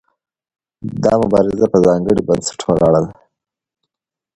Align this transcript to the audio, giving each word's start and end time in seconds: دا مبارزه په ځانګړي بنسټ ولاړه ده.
دا 1.03 1.13
مبارزه 1.21 1.67
په 1.73 1.77
ځانګړي 1.85 2.21
بنسټ 2.27 2.59
ولاړه 2.63 2.99
ده. 3.07 3.11